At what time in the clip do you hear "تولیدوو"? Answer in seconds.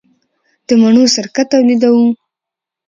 1.51-2.05